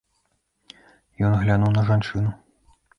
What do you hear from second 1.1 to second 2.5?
Ён глянуў на жанчыну.